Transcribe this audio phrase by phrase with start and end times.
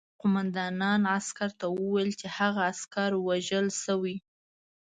[0.21, 4.15] قوماندان عسکر ته وویل چې هغه عسکر وژل شوی